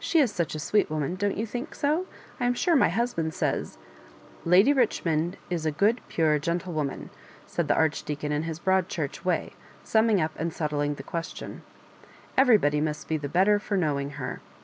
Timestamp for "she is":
0.00-0.32